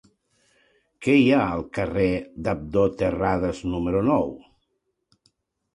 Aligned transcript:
Què 1.05 1.15
hi 1.17 1.27
ha 1.33 1.41
al 1.57 1.61
carrer 1.79 2.07
d'Abdó 2.49 2.87
Terradas 3.03 3.65
número 3.77 4.05
nou? 4.13 4.31